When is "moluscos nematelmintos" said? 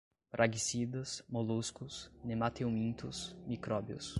1.29-3.35